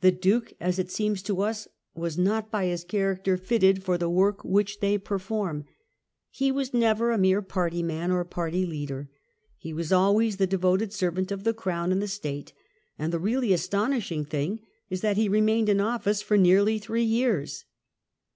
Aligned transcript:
The 0.00 0.10
Duke, 0.10 0.54
as 0.58 0.80
it 0.80 0.90
seems 0.90 1.22
to 1.22 1.40
us, 1.42 1.68
was 1.94 2.18
not, 2.18 2.50
by 2.50 2.66
his 2.66 2.82
character, 2.82 3.36
fitted 3.36 3.84
for 3.84 3.96
the 3.96 4.10
work 4.10 4.42
which 4.42 4.80
they 4.80 4.98
perform; 4.98 5.66
he 6.30 6.50
was 6.50 6.74
never 6.74 7.12
a 7.12 7.16
mere 7.18 7.42
party 7.42 7.80
man 7.80 8.10
or 8.10 8.24
party 8.24 8.66
leader— 8.66 9.08
he 9.56 9.72
was 9.72 9.92
always 9.92 10.38
the 10.38 10.48
devoted 10.48 10.92
servant 10.92 11.30
of 11.30 11.44
the 11.44 11.54
Crown 11.54 11.92
and 11.92 12.02
the 12.02 12.08
State; 12.08 12.52
and 12.98 13.12
the 13.12 13.20
really 13.20 13.52
astonishing 13.52 14.24
thing 14.24 14.58
is 14.90 15.00
that 15.00 15.16
he 15.16 15.28
remained 15.28 15.68
in 15.68 15.80
office 15.80 16.22
for 16.22 16.36
nearly 16.36 16.80
three 16.80 17.04
years. 17.04 17.64